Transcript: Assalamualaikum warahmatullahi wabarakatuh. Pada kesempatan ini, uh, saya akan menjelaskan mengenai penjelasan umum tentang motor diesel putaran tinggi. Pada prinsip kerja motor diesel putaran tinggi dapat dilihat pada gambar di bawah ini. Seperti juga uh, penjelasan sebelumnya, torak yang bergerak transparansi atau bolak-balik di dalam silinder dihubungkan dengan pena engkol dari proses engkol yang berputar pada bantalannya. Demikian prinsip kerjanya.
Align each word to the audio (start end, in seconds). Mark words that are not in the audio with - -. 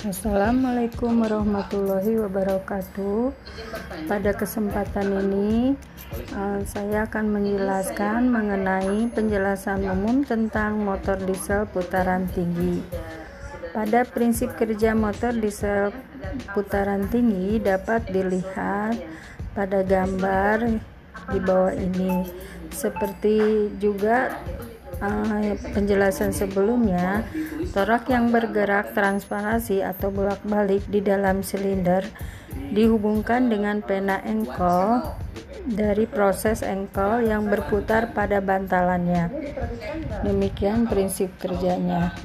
Assalamualaikum 0.00 1.12
warahmatullahi 1.20 2.24
wabarakatuh. 2.24 3.36
Pada 4.08 4.32
kesempatan 4.32 5.12
ini, 5.28 5.76
uh, 6.32 6.64
saya 6.64 7.04
akan 7.04 7.28
menjelaskan 7.28 8.32
mengenai 8.32 9.12
penjelasan 9.12 9.84
umum 9.84 10.24
tentang 10.24 10.80
motor 10.80 11.20
diesel 11.20 11.68
putaran 11.68 12.24
tinggi. 12.32 12.80
Pada 13.76 14.08
prinsip 14.08 14.56
kerja 14.56 14.96
motor 14.96 15.36
diesel 15.36 15.92
putaran 16.56 17.04
tinggi 17.12 17.60
dapat 17.60 18.08
dilihat 18.08 18.96
pada 19.52 19.84
gambar 19.84 20.80
di 21.28 21.38
bawah 21.44 21.76
ini. 21.76 22.24
Seperti 22.72 23.68
juga 23.76 24.32
uh, 25.00 25.56
penjelasan 25.72 26.30
sebelumnya, 26.30 27.24
torak 27.72 28.08
yang 28.12 28.30
bergerak 28.30 28.92
transparansi 28.92 29.82
atau 29.82 30.12
bolak-balik 30.12 30.84
di 30.86 31.00
dalam 31.02 31.40
silinder 31.40 32.06
dihubungkan 32.70 33.50
dengan 33.50 33.82
pena 33.82 34.22
engkol 34.22 35.02
dari 35.66 36.08
proses 36.08 36.64
engkol 36.64 37.24
yang 37.26 37.46
berputar 37.46 38.14
pada 38.16 38.40
bantalannya. 38.40 39.28
Demikian 40.24 40.88
prinsip 40.88 41.36
kerjanya. 41.36 42.16